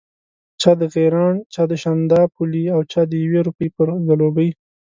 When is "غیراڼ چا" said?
0.93-1.63